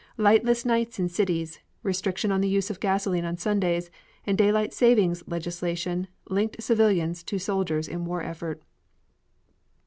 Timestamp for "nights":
0.65-0.97